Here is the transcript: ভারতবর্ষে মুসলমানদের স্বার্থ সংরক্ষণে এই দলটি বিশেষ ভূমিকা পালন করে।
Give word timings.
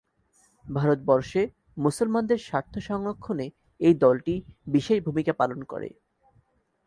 ভারতবর্ষে 0.65 1.41
মুসলমানদের 1.77 2.39
স্বার্থ 2.39 2.73
সংরক্ষণে 2.89 3.47
এই 3.79 3.95
দলটি 4.03 4.33
বিশেষ 4.67 4.97
ভূমিকা 5.07 5.33
পালন 5.33 5.59
করে। 5.63 5.89